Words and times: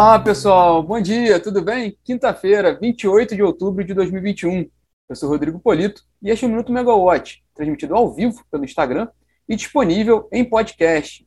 Olá, 0.00 0.16
pessoal. 0.16 0.80
Bom 0.80 1.00
dia, 1.00 1.40
tudo 1.40 1.60
bem? 1.60 1.98
Quinta-feira, 2.04 2.78
28 2.78 3.34
de 3.34 3.42
outubro 3.42 3.82
de 3.82 3.92
2021. 3.92 4.70
Eu 5.08 5.16
sou 5.16 5.28
Rodrigo 5.28 5.58
Polito 5.58 6.04
e 6.22 6.30
este 6.30 6.44
é 6.44 6.46
o 6.46 6.50
Minuto 6.52 6.70
Megawatt, 6.70 7.44
transmitido 7.52 7.96
ao 7.96 8.14
vivo 8.14 8.44
pelo 8.48 8.64
Instagram 8.64 9.08
e 9.48 9.56
disponível 9.56 10.28
em 10.30 10.44
podcast. 10.44 11.26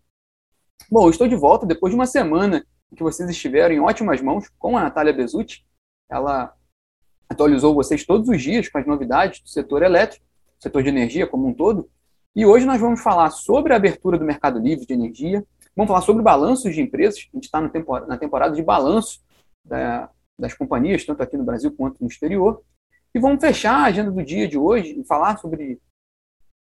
Bom, 0.90 1.10
estou 1.10 1.28
de 1.28 1.36
volta 1.36 1.66
depois 1.66 1.92
de 1.92 1.98
uma 1.98 2.06
semana 2.06 2.66
em 2.90 2.96
que 2.96 3.04
vocês 3.04 3.30
estiveram 3.30 3.76
em 3.76 3.82
ótimas 3.82 4.22
mãos 4.22 4.48
com 4.58 4.78
a 4.78 4.84
Natália 4.84 5.12
Bezutti. 5.12 5.66
Ela 6.10 6.56
atualizou 7.28 7.76
vocês 7.76 8.06
todos 8.06 8.30
os 8.30 8.42
dias 8.42 8.70
com 8.70 8.78
as 8.78 8.88
novidades 8.88 9.42
do 9.42 9.50
setor 9.50 9.84
elétrico, 9.84 10.26
setor 10.58 10.82
de 10.82 10.88
energia 10.88 11.28
como 11.28 11.46
um 11.46 11.54
todo. 11.54 11.90
E 12.34 12.46
hoje 12.46 12.66
nós 12.66 12.80
vamos 12.80 13.02
falar 13.02 13.32
sobre 13.32 13.74
a 13.74 13.76
abertura 13.76 14.18
do 14.18 14.24
mercado 14.24 14.60
livre 14.60 14.86
de 14.86 14.94
energia, 14.94 15.46
Vamos 15.76 15.88
falar 15.88 16.02
sobre 16.02 16.22
balanços 16.22 16.74
de 16.74 16.82
empresas. 16.82 17.28
A 17.34 17.38
gente 17.38 17.46
está 17.46 17.62
na 17.62 18.18
temporada 18.18 18.56
de 18.56 18.62
balanço 18.62 19.22
da, 19.64 20.10
das 20.38 20.54
companhias, 20.54 21.06
tanto 21.06 21.24
aqui 21.24 21.38
no 21.38 21.44
Brasil 21.44 21.72
quanto 21.72 22.02
no 22.02 22.08
exterior. 22.08 22.62
E 23.14 23.20
vamos 23.20 23.42
fechar 23.42 23.76
a 23.76 23.86
agenda 23.86 24.12
do 24.12 24.24
dia 24.24 24.48
de 24.48 24.58
hoje 24.58 25.00
e 25.00 25.04
falar 25.04 25.38
sobre. 25.38 25.80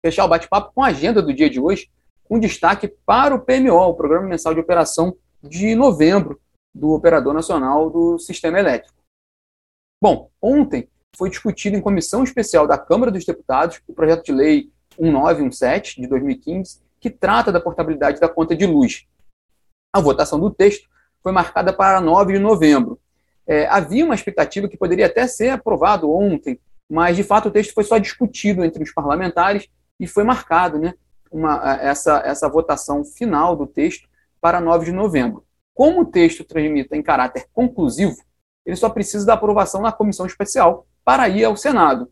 fechar 0.05 0.25
o 0.25 0.29
bate-papo 0.29 0.73
com 0.73 0.83
a 0.83 0.89
agenda 0.89 1.21
do 1.21 1.33
dia 1.33 1.51
de 1.51 1.61
hoje, 1.61 1.91
com 2.25 2.39
destaque 2.39 2.89
para 2.89 3.35
o 3.35 3.41
PMO, 3.41 3.75
o 3.75 3.95
Programa 3.95 4.29
Mensal 4.29 4.55
de 4.55 4.61
Operação 4.61 5.17
de 5.43 5.75
novembro 5.75 6.41
do 6.75 6.91
Operador 6.91 7.35
Nacional 7.35 7.91
do 7.91 8.19
Sistema 8.19 8.59
Elétrico. 8.59 8.97
Bom, 10.03 10.31
ontem 10.41 10.89
foi 11.17 11.29
discutido 11.31 11.77
em 11.77 11.81
comissão 11.81 12.23
especial 12.23 12.67
da 12.67 12.79
Câmara 12.79 13.11
dos 13.11 13.25
Deputados 13.25 13.81
o 13.89 13.93
projeto 13.93 14.25
de 14.25 14.33
lei 14.33 14.73
1917 14.99 16.01
de 16.01 16.07
2015, 16.07 16.81
que 17.01 17.11
trata 17.11 17.53
da 17.53 17.61
portabilidade 17.61 18.21
da 18.21 18.29
conta 18.29 18.57
de 18.57 18.67
luz. 18.67 19.07
A 19.93 20.01
votação 20.01 20.39
do 20.39 20.51
texto 20.51 20.89
foi 21.23 21.33
marcada 21.33 21.73
para 21.73 22.01
9 22.01 22.35
de 22.35 22.39
novembro. 22.39 23.01
É, 23.47 23.67
havia 23.67 24.05
uma 24.05 24.15
expectativa 24.15 24.69
que 24.69 24.77
poderia 24.77 25.07
até 25.07 25.27
ser 25.27 25.51
aprovado 25.51 26.11
ontem, 26.11 26.61
mas 26.89 27.17
de 27.17 27.23
fato 27.23 27.49
o 27.49 27.51
texto 27.51 27.73
foi 27.73 27.85
só 27.85 27.99
discutido 27.99 28.65
entre 28.65 28.83
os 28.83 28.93
parlamentares 28.93 29.69
e 29.99 30.07
foi 30.07 30.25
marcado 30.25 30.79
né, 30.79 30.95
uma, 31.31 31.79
essa, 31.81 32.23
essa 32.25 32.49
votação 32.49 33.05
final 33.05 33.57
do 33.57 33.67
texto 33.67 34.09
para 34.41 34.61
9 34.61 34.87
de 34.87 34.93
novembro. 34.93 35.45
Como 35.75 36.03
o 36.03 36.07
texto 36.07 36.45
transmite 36.45 36.95
em 36.95 37.03
caráter 37.03 37.47
conclusivo, 37.53 38.17
ele 38.67 38.77
só 38.77 38.91
precisa 38.91 39.25
da 39.25 39.35
aprovação 39.35 39.81
na 39.81 39.93
comissão 39.93 40.27
especial 40.27 40.87
para 41.05 41.29
ir 41.29 41.45
ao 41.45 41.57
Senado. 41.57 42.11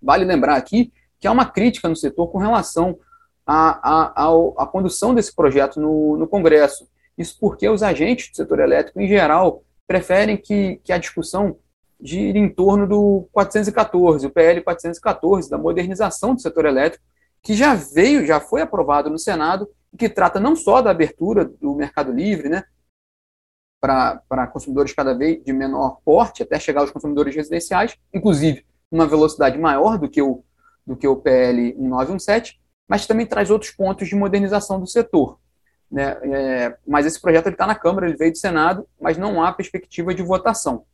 Vale 0.00 0.24
lembrar 0.24 0.56
aqui 0.56 0.92
que 1.18 1.26
há 1.26 1.32
uma 1.32 1.46
crítica 1.46 1.88
no 1.88 1.96
setor 1.96 2.28
com 2.28 2.38
relação 2.38 2.98
a, 3.46 3.90
a, 3.90 4.26
a, 4.26 4.62
a 4.64 4.66
condução 4.66 5.14
desse 5.14 5.34
projeto 5.34 5.80
no, 5.80 6.16
no 6.16 6.26
Congresso. 6.26 6.88
Isso 7.16 7.36
porque 7.40 7.68
os 7.68 7.82
agentes 7.82 8.30
do 8.30 8.36
setor 8.36 8.60
elétrico, 8.60 9.00
em 9.00 9.08
geral, 9.08 9.62
preferem 9.86 10.36
que, 10.36 10.80
que 10.82 10.92
a 10.92 10.98
discussão 10.98 11.56
gire 12.00 12.38
em 12.38 12.48
torno 12.48 12.86
do 12.86 13.28
414, 13.32 14.26
o 14.26 14.30
PL 14.30 14.60
414, 14.62 15.48
da 15.48 15.58
modernização 15.58 16.34
do 16.34 16.40
setor 16.40 16.64
elétrico, 16.64 17.04
que 17.42 17.54
já 17.54 17.74
veio, 17.74 18.26
já 18.26 18.40
foi 18.40 18.62
aprovado 18.62 19.10
no 19.10 19.18
Senado, 19.18 19.68
e 19.92 19.96
que 19.96 20.08
trata 20.08 20.40
não 20.40 20.56
só 20.56 20.80
da 20.80 20.90
abertura 20.90 21.44
do 21.44 21.74
mercado 21.74 22.12
livre, 22.12 22.48
né, 22.48 22.64
para 23.80 24.46
consumidores 24.52 24.92
cada 24.92 25.12
vez 25.12 25.42
de 25.44 25.52
menor 25.52 25.98
porte, 26.04 26.42
até 26.42 26.58
chegar 26.58 26.82
aos 26.82 26.90
consumidores 26.90 27.34
residenciais, 27.34 27.96
inclusive 28.14 28.64
uma 28.90 29.06
velocidade 29.06 29.58
maior 29.58 29.98
do 29.98 30.08
que 30.08 30.22
o, 30.22 30.44
do 30.86 30.96
que 30.96 31.06
o 31.06 31.16
PL 31.16 31.74
1917, 31.74 32.61
mas 32.88 33.06
também 33.06 33.26
traz 33.26 33.50
outros 33.50 33.70
pontos 33.70 34.08
de 34.08 34.14
modernização 34.14 34.80
do 34.80 34.86
setor. 34.86 35.38
Né? 35.90 36.16
É, 36.22 36.76
mas 36.86 37.04
esse 37.04 37.20
projeto 37.20 37.48
está 37.48 37.66
na 37.66 37.74
Câmara, 37.74 38.06
ele 38.06 38.16
veio 38.16 38.32
do 38.32 38.38
Senado, 38.38 38.86
mas 39.00 39.18
não 39.18 39.42
há 39.42 39.52
perspectiva 39.52 40.14
de 40.14 40.22
votação. 40.22 40.84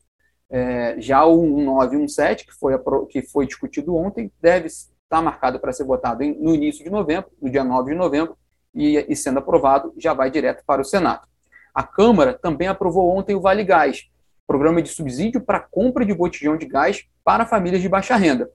É, 0.50 0.96
já 0.98 1.24
o 1.24 1.42
1917, 1.42 2.46
que 2.46 2.54
foi, 2.54 2.74
que 3.08 3.22
foi 3.22 3.46
discutido 3.46 3.94
ontem, 3.94 4.32
deve 4.40 4.66
estar 4.66 5.22
marcado 5.22 5.60
para 5.60 5.72
ser 5.72 5.84
votado 5.84 6.22
em, 6.22 6.34
no 6.38 6.54
início 6.54 6.82
de 6.82 6.90
novembro, 6.90 7.30
no 7.40 7.50
dia 7.50 7.62
9 7.62 7.92
de 7.92 7.96
novembro, 7.96 8.36
e, 8.74 8.96
e 9.08 9.16
sendo 9.16 9.38
aprovado, 9.38 9.92
já 9.96 10.12
vai 10.12 10.30
direto 10.30 10.64
para 10.66 10.82
o 10.82 10.84
Senado. 10.84 11.26
A 11.74 11.82
Câmara 11.82 12.34
também 12.34 12.68
aprovou 12.68 13.16
ontem 13.16 13.34
o 13.34 13.40
Vale 13.40 13.62
Gás, 13.62 14.10
programa 14.46 14.80
de 14.80 14.88
subsídio 14.88 15.40
para 15.40 15.60
compra 15.60 16.04
de 16.04 16.14
botijão 16.14 16.56
de 16.56 16.66
gás 16.66 17.06
para 17.22 17.44
famílias 17.44 17.82
de 17.82 17.88
baixa 17.88 18.16
renda. 18.16 18.50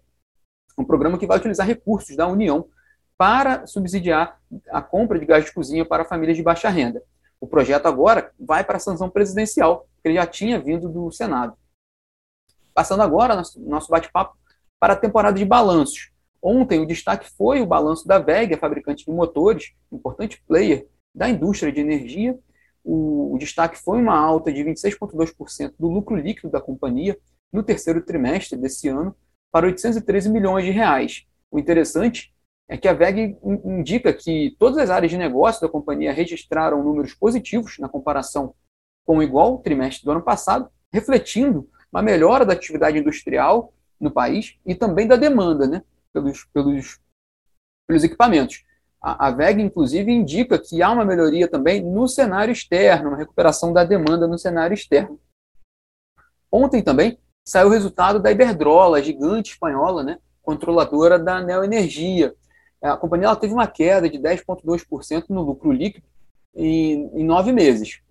Um 0.78 0.84
programa 0.84 1.20
que 1.20 1.28
vai 1.28 1.38
utilizar 1.38 1.68
recursos 1.68 2.16
da 2.16 2.28
União 2.28 2.66
para 3.18 3.66
subsidiar 3.68 4.40
a 4.70 4.82
compra 4.82 5.20
de 5.20 5.26
gás 5.26 5.46
de 5.46 5.54
cozinha 5.54 5.86
para 5.86 6.06
famílias 6.06 6.38
de 6.38 6.44
baixa 6.44 6.70
renda. 6.70 7.02
O 7.40 7.48
projeto 7.48 7.88
agora 7.88 8.32
vai 8.40 8.64
para 8.64 8.78
a 8.78 8.80
sanção 8.80 9.10
presidencial, 9.10 9.86
que 10.02 10.08
ele 10.08 10.16
já 10.16 10.26
tinha 10.26 10.60
vindo 10.60 10.90
do 10.90 11.12
Senado. 11.12 11.56
Passando 12.74 13.04
agora 13.04 13.36
nosso, 13.58 13.90
bate-papo 13.90 14.36
para 14.80 14.94
a 14.94 14.98
temporada 14.98 15.38
de 15.38 15.46
balanços. 15.46 16.12
Ontem 16.42 16.80
o 16.80 16.86
destaque 16.86 17.30
foi 17.30 17.62
o 17.62 17.66
balanço 17.66 18.08
da 18.08 18.20
VEG, 18.20 18.54
a 18.54 18.58
fabricante 18.58 19.06
de 19.06 19.12
motores, 19.12 19.74
importante 19.92 20.42
player 20.48 20.88
da 21.14 21.30
indústria 21.30 21.72
de 21.72 21.80
energia. 21.80 22.38
O 22.84 23.38
destaque 23.40 23.78
foi 23.78 24.02
uma 24.02 24.18
alta 24.18 24.52
de 24.52 24.62
26,2% 24.62 25.74
do 25.80 25.88
lucro 25.88 26.16
líquido 26.16 26.50
da 26.50 26.60
companhia 26.60 27.18
no 27.52 27.64
terceiro 27.64 28.02
trimestre 28.02 28.58
desse 28.58 28.90
ano 28.90 29.16
para 29.52 29.68
813 29.68 30.30
milhões 30.30 30.66
de 30.66 30.72
reais. 30.72 31.26
O 31.52 31.60
interessante 31.60 32.33
é 32.70 32.78
que 32.78 32.88
a 32.88 32.94
VEG 32.94 33.38
indica 33.66 34.14
que 34.14 34.56
todas 34.58 34.78
as 34.78 34.90
áreas 34.90 35.12
de 35.12 35.18
negócio 35.18 35.62
da 35.62 35.70
companhia 35.70 36.14
registraram 36.14 36.84
números 36.84 37.14
positivos 37.14 37.78
na 37.78 37.90
comparação 37.90 38.56
com 39.06 39.18
o 39.18 39.24
igual 39.24 39.60
trimestre 39.60 40.06
do 40.06 40.12
ano 40.12 40.22
passado, 40.22 40.70
refletindo 40.92 41.70
uma 41.92 42.02
melhora 42.02 42.46
da 42.46 42.54
atividade 42.54 42.98
industrial 42.98 43.74
no 44.00 44.10
país 44.10 44.58
e 44.66 44.74
também 44.74 45.08
da 45.08 45.16
demanda 45.16 45.68
né, 45.68 45.84
pelos, 46.12 46.46
pelos, 46.46 47.00
pelos 47.88 48.04
equipamentos. 48.04 48.64
A, 49.02 49.28
a 49.28 49.32
VEG, 49.32 49.62
inclusive, 49.62 50.12
indica 50.12 50.58
que 50.58 50.82
há 50.82 50.90
uma 50.90 51.04
melhoria 51.04 51.48
também 51.48 51.82
no 51.82 52.08
cenário 52.08 52.52
externo, 52.52 53.10
uma 53.10 53.18
recuperação 53.18 53.74
da 53.74 53.84
demanda 53.84 54.26
no 54.26 54.40
cenário 54.40 54.74
externo. 54.74 55.20
Ontem 56.50 56.82
também 56.82 57.18
saiu 57.46 57.68
o 57.68 57.72
resultado 57.72 58.20
da 58.20 58.32
Iberdrola, 58.32 59.04
gigante 59.04 59.52
espanhola, 59.52 60.04
né, 60.04 60.20
controladora 60.42 61.20
da 61.20 61.42
Neoenergia, 61.42 62.34
a 62.90 62.98
companhia 62.98 63.28
ela 63.28 63.36
teve 63.36 63.54
uma 63.54 63.68
queda 63.68 64.10
de 64.10 64.20
10,2% 64.20 65.26
no 65.30 65.42
lucro 65.42 65.72
líquido 65.72 66.06
em, 66.54 67.10
em 67.14 67.24
nove 67.24 67.52
meses, 67.52 68.02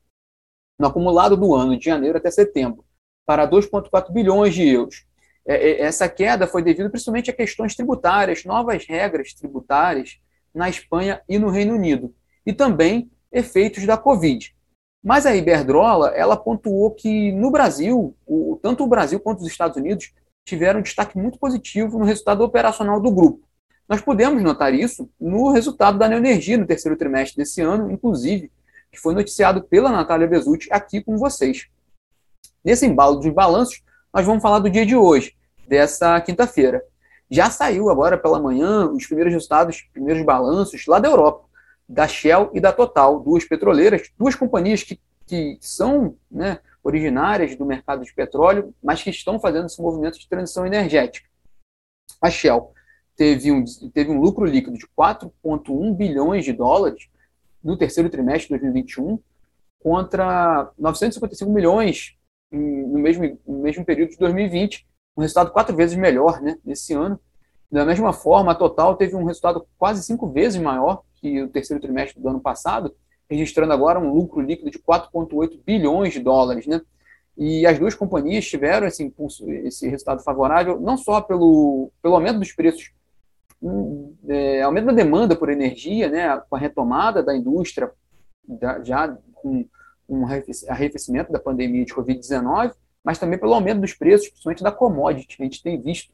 no 0.78 0.86
acumulado 0.86 1.36
do 1.36 1.54
ano, 1.54 1.78
de 1.78 1.84
janeiro 1.84 2.16
até 2.16 2.30
setembro, 2.30 2.84
para 3.26 3.46
2,4 3.46 4.10
bilhões 4.10 4.54
de 4.54 4.66
euros. 4.66 5.04
É, 5.46 5.54
é, 5.54 5.80
essa 5.82 6.08
queda 6.08 6.46
foi 6.46 6.62
devido 6.62 6.90
principalmente 6.90 7.30
a 7.30 7.34
questões 7.34 7.74
tributárias, 7.74 8.44
novas 8.44 8.86
regras 8.86 9.34
tributárias 9.34 10.18
na 10.54 10.68
Espanha 10.68 11.20
e 11.28 11.38
no 11.38 11.50
Reino 11.50 11.74
Unido, 11.74 12.14
e 12.46 12.52
também 12.52 13.10
efeitos 13.30 13.84
da 13.84 13.96
Covid. 13.96 14.54
Mas 15.02 15.26
a 15.26 15.34
Iberdrola, 15.34 16.10
ela 16.10 16.36
pontuou 16.36 16.92
que 16.92 17.32
no 17.32 17.50
Brasil, 17.50 18.16
o, 18.26 18.58
tanto 18.62 18.84
o 18.84 18.86
Brasil 18.86 19.18
quanto 19.18 19.40
os 19.40 19.48
Estados 19.48 19.76
Unidos 19.76 20.12
tiveram 20.44 20.80
um 20.80 20.82
destaque 20.82 21.18
muito 21.18 21.38
positivo 21.38 21.98
no 21.98 22.04
resultado 22.04 22.42
operacional 22.42 23.00
do 23.00 23.10
grupo. 23.10 23.40
Nós 23.88 24.00
podemos 24.00 24.42
notar 24.42 24.72
isso 24.74 25.10
no 25.20 25.50
resultado 25.50 25.98
da 25.98 26.08
Neoenergia 26.08 26.56
no 26.56 26.66
terceiro 26.66 26.96
trimestre 26.96 27.36
desse 27.36 27.60
ano, 27.60 27.90
inclusive, 27.90 28.50
que 28.90 28.98
foi 28.98 29.14
noticiado 29.14 29.62
pela 29.62 29.90
Natália 29.90 30.26
Bezutti 30.26 30.68
aqui 30.70 31.02
com 31.02 31.16
vocês. 31.16 31.68
Nesse 32.64 32.86
embalo 32.86 33.16
dos 33.16 33.32
balanços, 33.32 33.82
nós 34.12 34.24
vamos 34.24 34.42
falar 34.42 34.60
do 34.60 34.70
dia 34.70 34.86
de 34.86 34.94
hoje, 34.94 35.34
dessa 35.66 36.20
quinta-feira. 36.20 36.82
Já 37.30 37.50
saiu 37.50 37.88
agora 37.88 38.18
pela 38.18 38.38
manhã 38.38 38.86
os 38.90 39.06
primeiros 39.06 39.32
resultados, 39.32 39.76
os 39.76 39.82
primeiros 39.84 40.22
balanços 40.24 40.86
lá 40.86 40.98
da 40.98 41.08
Europa, 41.08 41.46
da 41.88 42.06
Shell 42.06 42.50
e 42.52 42.60
da 42.60 42.72
Total, 42.72 43.18
duas 43.20 43.44
petroleiras, 43.44 44.10
duas 44.18 44.34
companhias 44.34 44.82
que, 44.82 45.00
que 45.26 45.58
são 45.60 46.14
né, 46.30 46.58
originárias 46.84 47.56
do 47.56 47.64
mercado 47.64 48.04
de 48.04 48.12
petróleo, 48.12 48.74
mas 48.82 49.02
que 49.02 49.10
estão 49.10 49.40
fazendo 49.40 49.66
esse 49.66 49.80
movimento 49.80 50.18
de 50.18 50.28
transição 50.28 50.66
energética. 50.66 51.26
A 52.20 52.30
Shell 52.30 52.72
teve 53.22 53.52
um, 53.52 53.64
teve 53.94 54.10
um 54.10 54.20
lucro 54.20 54.44
líquido 54.44 54.76
de 54.76 54.84
4,1 54.98 55.94
bilhões 55.94 56.44
de 56.44 56.52
dólares 56.52 57.08
no 57.62 57.76
terceiro 57.76 58.10
trimestre 58.10 58.46
de 58.46 58.60
2021, 58.60 59.16
contra 59.78 60.72
955 60.76 61.52
milhões 61.52 62.16
no 62.50 62.98
mesmo, 62.98 63.38
no 63.46 63.60
mesmo 63.60 63.84
período 63.84 64.10
de 64.10 64.16
2020, 64.16 64.84
um 65.16 65.20
resultado 65.20 65.52
quatro 65.52 65.76
vezes 65.76 65.96
melhor 65.96 66.42
né, 66.42 66.58
nesse 66.64 66.94
ano. 66.94 67.18
Da 67.70 67.84
mesma 67.84 68.12
forma, 68.12 68.50
a 68.50 68.56
Total 68.56 68.96
teve 68.96 69.14
um 69.14 69.24
resultado 69.24 69.64
quase 69.78 70.02
cinco 70.02 70.28
vezes 70.28 70.60
maior 70.60 71.02
que 71.14 71.42
o 71.42 71.48
terceiro 71.48 71.80
trimestre 71.80 72.20
do 72.20 72.28
ano 72.28 72.40
passado, 72.40 72.92
registrando 73.30 73.72
agora 73.72 74.00
um 74.00 74.12
lucro 74.12 74.40
líquido 74.40 74.70
de 74.70 74.80
4,8 74.80 75.60
bilhões 75.64 76.12
de 76.12 76.18
dólares. 76.18 76.66
Né? 76.66 76.80
E 77.38 77.64
as 77.66 77.78
duas 77.78 77.94
companhias 77.94 78.44
tiveram 78.46 78.86
esse 78.86 79.04
impulso, 79.04 79.48
esse 79.48 79.88
resultado 79.88 80.24
favorável, 80.24 80.80
não 80.80 80.96
só 80.96 81.20
pelo, 81.20 81.90
pelo 82.02 82.16
aumento 82.16 82.40
dos 82.40 82.52
preços 82.52 82.90
é, 84.28 84.62
aumento 84.62 84.86
da 84.86 84.92
demanda 84.92 85.36
por 85.36 85.48
energia, 85.48 86.08
né, 86.08 86.40
com 86.48 86.56
a 86.56 86.58
retomada 86.58 87.22
da 87.22 87.36
indústria, 87.36 87.90
já 88.82 89.16
com 89.34 89.66
um 90.08 90.26
arrefecimento 90.26 91.32
da 91.32 91.38
pandemia 91.38 91.84
de 91.84 91.94
Covid-19, 91.94 92.74
mas 93.04 93.18
também 93.18 93.38
pelo 93.38 93.54
aumento 93.54 93.80
dos 93.80 93.94
preços, 93.94 94.28
principalmente 94.28 94.62
da 94.62 94.72
commodity. 94.72 95.36
A 95.40 95.44
gente 95.44 95.62
tem 95.62 95.80
visto 95.80 96.12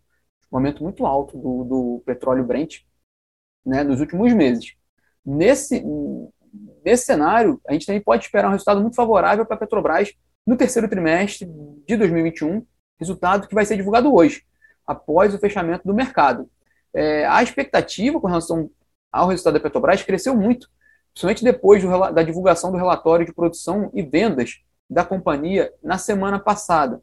um 0.50 0.56
aumento 0.56 0.82
muito 0.82 1.04
alto 1.04 1.36
do, 1.36 1.64
do 1.64 2.02
petróleo 2.04 2.44
Brent 2.44 2.82
né, 3.64 3.82
nos 3.82 4.00
últimos 4.00 4.32
meses. 4.32 4.74
Nesse, 5.24 5.84
nesse 6.84 7.04
cenário, 7.04 7.60
a 7.66 7.72
gente 7.72 7.86
também 7.86 8.00
pode 8.00 8.24
esperar 8.24 8.48
um 8.48 8.52
resultado 8.52 8.80
muito 8.80 8.96
favorável 8.96 9.44
para 9.44 9.56
a 9.56 9.58
Petrobras 9.58 10.12
no 10.46 10.56
terceiro 10.56 10.88
trimestre 10.88 11.46
de 11.86 11.96
2021, 11.96 12.64
resultado 12.98 13.46
que 13.46 13.54
vai 13.54 13.66
ser 13.66 13.76
divulgado 13.76 14.14
hoje, 14.14 14.42
após 14.86 15.34
o 15.34 15.38
fechamento 15.38 15.86
do 15.86 15.94
mercado. 15.94 16.48
É, 16.98 17.24
a 17.26 17.40
expectativa 17.44 18.20
com 18.20 18.26
relação 18.26 18.68
ao 19.12 19.28
resultado 19.28 19.54
da 19.54 19.60
Petrobras 19.60 20.02
cresceu 20.02 20.34
muito, 20.34 20.68
principalmente 21.12 21.44
depois 21.44 21.80
do, 21.80 21.88
da 22.10 22.24
divulgação 22.24 22.72
do 22.72 22.76
relatório 22.76 23.24
de 23.24 23.32
produção 23.32 23.88
e 23.94 24.02
vendas 24.02 24.64
da 24.90 25.04
companhia 25.04 25.72
na 25.80 25.96
semana 25.96 26.40
passada, 26.40 27.00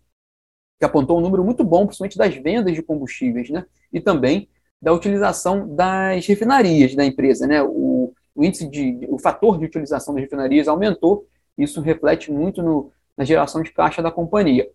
que 0.77 0.83
apontou 0.83 1.17
um 1.17 1.21
número 1.21 1.45
muito 1.45 1.63
bom, 1.63 1.85
principalmente 1.85 2.17
das 2.17 2.35
vendas 2.35 2.75
de 2.75 2.83
combustíveis, 2.83 3.49
né? 3.49 3.65
E 3.93 4.01
também 4.01 4.49
da 4.81 4.91
utilização 4.91 5.73
das 5.73 6.27
refinarias 6.27 6.93
da 6.93 7.05
empresa, 7.05 7.47
né? 7.47 7.63
O, 7.63 8.13
o 8.35 8.43
índice 8.43 8.67
de, 8.67 8.99
o 9.07 9.17
fator 9.17 9.57
de 9.57 9.63
utilização 9.63 10.13
das 10.13 10.23
refinarias 10.23 10.67
aumentou, 10.67 11.25
isso 11.57 11.79
reflete 11.79 12.29
muito 12.33 12.61
no, 12.61 12.91
na 13.15 13.23
geração 13.23 13.63
de 13.63 13.71
caixa 13.71 14.01
da 14.01 14.11
companhia. 14.11 14.69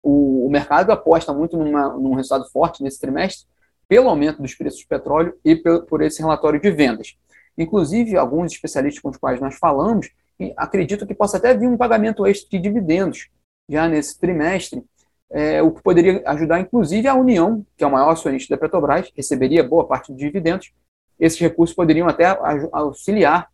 O, 0.00 0.46
o 0.46 0.48
mercado 0.48 0.92
aposta 0.92 1.34
muito 1.34 1.56
numa, 1.56 1.88
num 1.94 2.14
resultado 2.14 2.48
forte 2.52 2.84
nesse 2.84 3.00
trimestre, 3.00 3.48
pelo 3.88 4.08
aumento 4.08 4.42
dos 4.42 4.54
preços 4.54 4.82
do 4.82 4.88
petróleo 4.88 5.34
e 5.44 5.56
por, 5.56 6.02
esse 6.02 6.20
relatório 6.20 6.60
de 6.60 6.70
vendas. 6.70 7.16
Inclusive, 7.56 8.16
alguns 8.16 8.52
especialistas 8.52 9.02
com 9.02 9.08
os 9.08 9.16
quais 9.16 9.40
nós 9.40 9.56
falamos 9.56 10.10
acreditam 10.56 11.08
que 11.08 11.14
possa 11.14 11.36
até 11.36 11.52
vir 11.52 11.66
um 11.66 11.76
pagamento 11.76 12.24
extra 12.26 12.48
de 12.50 12.60
dividendos 12.60 13.28
já 13.68 13.88
nesse 13.88 14.18
trimestre, 14.18 14.84
é, 15.30 15.60
o 15.60 15.70
que 15.72 15.82
poderia 15.82 16.22
ajudar, 16.26 16.60
inclusive, 16.60 17.06
a 17.06 17.14
União, 17.14 17.64
que 17.76 17.84
é 17.84 17.86
o 17.86 17.90
maior 17.90 18.10
acionista 18.10 18.54
da 18.54 18.60
Petrobras, 18.60 19.10
receberia 19.14 19.62
boa 19.62 19.86
parte 19.86 20.12
dos 20.12 20.20
dividendos. 20.20 20.72
Esses 21.18 21.38
recursos 21.38 21.74
poderiam 21.74 22.08
até 22.08 22.24
auxiliar 22.72 23.48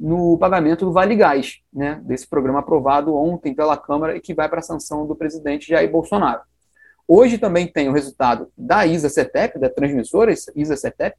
no 0.00 0.36
pagamento 0.38 0.84
do 0.84 0.92
Vale 0.92 1.14
Gás, 1.14 1.60
né, 1.72 2.00
desse 2.02 2.26
programa 2.26 2.58
aprovado 2.58 3.14
ontem 3.14 3.54
pela 3.54 3.76
Câmara 3.76 4.16
e 4.16 4.20
que 4.20 4.34
vai 4.34 4.48
para 4.48 4.58
a 4.58 4.62
sanção 4.62 5.06
do 5.06 5.14
presidente 5.14 5.68
Jair 5.68 5.90
Bolsonaro. 5.90 6.40
Hoje 7.14 7.36
também 7.36 7.66
tem 7.66 7.90
o 7.90 7.92
resultado 7.92 8.50
da 8.56 8.86
ISA-CETEP, 8.86 9.58
da 9.58 9.68
transmissora 9.68 10.32
ISA-CETEP, 10.32 11.14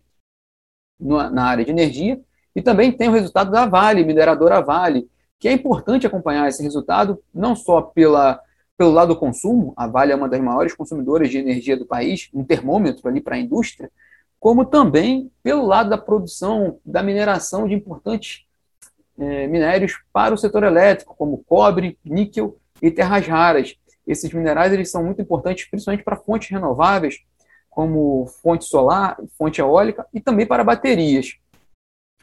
na 0.99 1.45
área 1.45 1.63
de 1.63 1.69
energia, 1.69 2.19
e 2.55 2.63
também 2.63 2.91
tem 2.91 3.09
o 3.09 3.11
resultado 3.11 3.51
da 3.51 3.67
Vale, 3.67 4.03
mineradora 4.03 4.59
Vale, 4.59 5.07
que 5.37 5.47
é 5.47 5.51
importante 5.51 6.07
acompanhar 6.07 6.47
esse 6.47 6.63
resultado, 6.63 7.21
não 7.31 7.55
só 7.55 7.79
pela, 7.79 8.41
pelo 8.75 8.89
lado 8.89 9.09
do 9.09 9.19
consumo, 9.19 9.71
a 9.77 9.85
Vale 9.85 10.11
é 10.11 10.15
uma 10.15 10.27
das 10.27 10.41
maiores 10.41 10.73
consumidoras 10.73 11.29
de 11.29 11.37
energia 11.37 11.77
do 11.77 11.85
país, 11.85 12.27
um 12.33 12.43
termômetro 12.43 13.07
ali 13.07 13.21
para 13.21 13.35
a 13.35 13.39
indústria, 13.39 13.91
como 14.39 14.65
também 14.65 15.31
pelo 15.43 15.63
lado 15.63 15.91
da 15.91 15.97
produção, 15.99 16.79
da 16.83 17.03
mineração 17.03 17.67
de 17.67 17.75
importantes 17.75 18.47
é, 19.19 19.45
minérios 19.45 20.01
para 20.11 20.33
o 20.33 20.37
setor 20.39 20.63
elétrico, 20.63 21.15
como 21.15 21.43
cobre, 21.47 21.99
níquel 22.03 22.57
e 22.81 22.89
terras 22.89 23.27
raras. 23.27 23.75
Esses 24.05 24.31
minerais 24.33 24.73
eles 24.73 24.91
são 24.91 25.03
muito 25.03 25.21
importantes, 25.21 25.69
principalmente 25.69 26.03
para 26.03 26.17
fontes 26.17 26.49
renováveis, 26.49 27.19
como 27.69 28.27
fonte 28.41 28.65
solar, 28.65 29.17
fonte 29.37 29.59
eólica 29.59 30.05
e 30.13 30.19
também 30.19 30.45
para 30.45 30.63
baterias. 30.63 31.35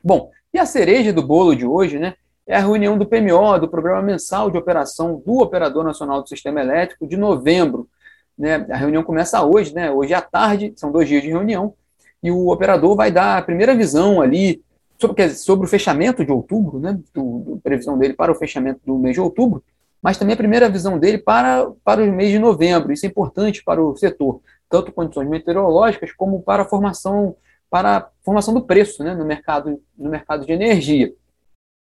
Bom, 0.02 0.30
e 0.52 0.58
a 0.58 0.66
cereja 0.66 1.12
do 1.12 1.22
bolo 1.22 1.54
de 1.54 1.66
hoje, 1.66 1.98
né, 1.98 2.14
é 2.46 2.56
a 2.56 2.60
reunião 2.60 2.98
do 2.98 3.06
PMO, 3.06 3.58
do 3.60 3.68
Programa 3.68 4.02
Mensal 4.02 4.50
de 4.50 4.58
Operação 4.58 5.22
do 5.24 5.40
Operador 5.40 5.84
Nacional 5.84 6.22
do 6.22 6.28
Sistema 6.28 6.60
Elétrico, 6.60 7.06
de 7.06 7.16
novembro. 7.16 7.88
Né? 8.36 8.66
A 8.70 8.76
reunião 8.76 9.02
começa 9.02 9.44
hoje, 9.44 9.74
né? 9.74 9.90
hoje 9.90 10.14
à 10.14 10.20
tarde, 10.20 10.72
são 10.76 10.90
dois 10.90 11.08
dias 11.08 11.22
de 11.22 11.28
reunião, 11.28 11.74
e 12.22 12.30
o 12.30 12.48
operador 12.48 12.96
vai 12.96 13.10
dar 13.10 13.38
a 13.38 13.42
primeira 13.42 13.74
visão 13.74 14.20
ali 14.20 14.62
sobre, 14.98 15.30
sobre 15.30 15.66
o 15.66 15.68
fechamento 15.68 16.24
de 16.24 16.30
outubro, 16.30 16.78
né? 16.78 16.98
Do, 17.14 17.38
do, 17.38 17.60
previsão 17.62 17.98
dele 17.98 18.12
para 18.12 18.30
o 18.30 18.34
fechamento 18.34 18.80
do 18.84 18.98
mês 18.98 19.14
de 19.14 19.20
outubro, 19.20 19.62
mas 20.02 20.16
também 20.16 20.34
a 20.34 20.36
primeira 20.36 20.68
visão 20.68 20.98
dele 20.98 21.18
para, 21.18 21.70
para 21.84 22.02
o 22.02 22.12
mês 22.12 22.30
de 22.30 22.38
novembro. 22.38 22.92
Isso 22.92 23.06
é 23.06 23.08
importante 23.08 23.62
para 23.62 23.82
o 23.82 23.96
setor, 23.96 24.40
tanto 24.68 24.92
condições 24.92 25.28
meteorológicas 25.28 26.12
como 26.12 26.42
para 26.42 26.62
a 26.62 26.68
formação 26.68 27.36
para 27.70 27.96
a 27.96 28.08
formação 28.24 28.52
do 28.52 28.66
preço 28.66 29.04
né, 29.04 29.14
no, 29.14 29.24
mercado, 29.24 29.80
no 29.96 30.10
mercado 30.10 30.44
de 30.44 30.52
energia. 30.52 31.14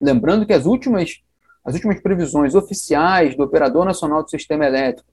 Lembrando 0.02 0.44
que 0.44 0.52
as 0.52 0.67
últimas, 0.67 1.23
as 1.64 1.75
últimas 1.75 2.00
previsões 2.00 2.56
oficiais 2.56 3.37
do 3.37 3.44
Operador 3.44 3.85
Nacional 3.85 4.25
do 4.25 4.31
Sistema 4.31 4.67
Elétrico 4.67 5.08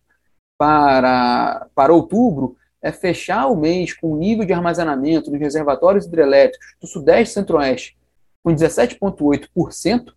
para, 0.58 1.68
para 1.76 1.94
outubro 1.94 2.58
é 2.82 2.92
fechar 2.92 3.46
o 3.48 3.56
mês 3.56 3.94
com 3.94 4.14
o 4.14 4.18
nível 4.18 4.46
de 4.46 4.54
armazenamento 4.54 5.30
dos 5.30 5.40
reservatórios 5.40 6.06
hidrelétricos 6.06 6.68
do 6.82 6.88
Sudeste 6.88 7.32
e 7.32 7.34
Centro-Oeste 7.36 7.98
com 8.44 8.54
17,8%, 8.54 10.14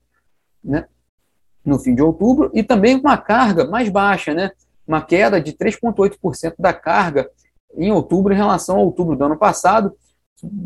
né, 0.62 0.86
no 1.64 1.78
fim 1.78 1.94
de 1.94 2.02
outubro, 2.02 2.50
e 2.54 2.62
também 2.62 2.96
uma 2.96 3.16
carga 3.16 3.64
mais 3.64 3.88
baixa, 3.88 4.32
né, 4.32 4.50
uma 4.86 5.02
queda 5.02 5.40
de 5.40 5.52
3,8% 5.52 6.54
da 6.58 6.72
carga 6.72 7.30
em 7.76 7.92
outubro 7.92 8.32
em 8.32 8.36
relação 8.36 8.76
a 8.76 8.80
outubro 8.80 9.16
do 9.16 9.24
ano 9.24 9.36
passado, 9.36 9.94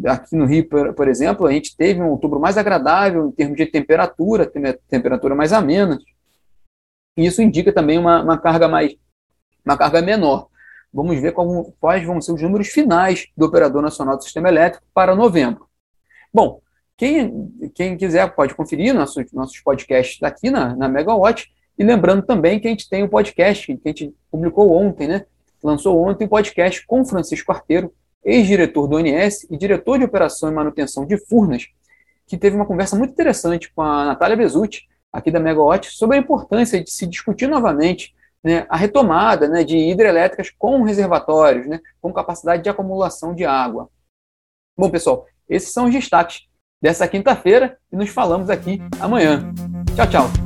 aqui 0.06 0.37
no 0.37 0.46
Rio, 0.46 0.67
por, 0.94 1.08
exemplo, 1.08 1.46
a 1.46 1.52
gente 1.52 1.76
teve 1.76 2.00
um 2.00 2.11
outubro 2.11 2.41
mais 2.41 2.56
agradável 2.56 3.26
em 3.26 3.32
termos 3.32 3.56
de 3.56 3.67
temperatura, 3.67 4.50
temperatura 4.88 5.35
mais 5.35 5.52
amena. 5.52 5.99
Isso 7.17 7.43
indica 7.43 7.73
também 7.73 7.99
uma, 7.99 8.23
uma 8.23 8.38
carga 8.38 8.69
mais 8.69 8.97
uma 9.64 9.76
carga 9.76 10.02
menor. 10.02 10.49
Vamos 10.93 11.19
ver 11.20 11.32
como, 11.32 11.75
quais 11.81 12.05
vão 12.06 12.20
ser 12.20 12.32
os 12.32 12.43
números 12.43 12.69
finais 12.69 13.26
do 13.37 13.47
Operador 13.47 13.82
Nacional 13.82 14.17
do 14.17 14.23
Sistema 14.23 14.49
Elétrico 14.49 14.87
para 14.93 15.17
novembro. 15.17 15.67
Bom, 16.32 16.61
quem, 16.96 17.52
quem 17.75 17.96
quiser 17.96 18.35
pode 18.35 18.55
conferir 18.55 18.94
nossos, 18.94 19.31
nossos 19.32 19.58
podcasts 19.61 20.23
aqui 20.23 20.50
na, 20.50 20.75
na 20.76 20.88
Megawatt. 20.88 21.52
E 21.76 21.82
lembrando 21.85 22.23
também 22.23 22.61
que 22.61 22.69
a 22.69 22.70
gente 22.70 22.88
tem 22.88 23.02
um 23.02 23.08
podcast 23.08 23.67
que 23.67 23.81
a 23.85 23.88
gente 23.88 24.14
publicou 24.31 24.73
ontem, 24.73 25.08
né? 25.08 25.26
Lançou 25.62 26.00
ontem 26.00 26.26
um 26.26 26.28
podcast 26.28 26.87
com 26.87 27.04
Francisco 27.04 27.50
Arteiro, 27.50 27.92
ex-diretor 28.25 28.87
do 28.87 28.97
ONS 28.97 29.47
e 29.50 29.57
diretor 29.57 29.99
de 29.99 30.04
operação 30.04 30.49
e 30.49 30.52
manutenção 30.52 31.04
de 31.04 31.19
Furnas, 31.26 31.66
que 32.26 32.38
teve 32.38 32.54
uma 32.54 32.66
conversa 32.66 32.97
muito 32.97 33.11
interessante 33.11 33.73
com 33.73 33.83
a 33.83 34.04
Natália 34.04 34.37
Bezutti, 34.37 34.88
aqui 35.12 35.30
da 35.30 35.40
Megawatt, 35.40 35.90
sobre 35.90 36.16
a 36.16 36.21
importância 36.21 36.83
de 36.83 36.90
se 36.90 37.07
discutir 37.07 37.49
novamente 37.49 38.14
né, 38.42 38.66
a 38.69 38.76
retomada 38.76 39.49
né, 39.49 39.64
de 39.64 39.76
hidrelétricas 39.76 40.50
com 40.50 40.83
reservatórios, 40.83 41.66
né, 41.66 41.80
com 42.00 42.12
capacidade 42.12 42.62
de 42.62 42.69
acumulação 42.69 43.35
de 43.35 43.45
água. 43.45 43.88
Bom, 44.76 44.90
pessoal, 44.90 45.26
esses 45.49 45.73
são 45.73 45.87
os 45.87 45.92
destaques 45.92 46.47
dessa 46.85 47.09
quinta-feira 47.09 47.79
e 47.91 47.97
nos 47.97 48.11
falamos 48.11 48.50
aqui 48.50 48.79
amanhã. 49.00 49.43
Tchau, 49.97 50.07
tchau. 50.07 50.44